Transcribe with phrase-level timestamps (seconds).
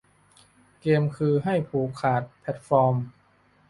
[0.81, 2.95] เกมคือไปผูกขาดแพลตฟอร์ม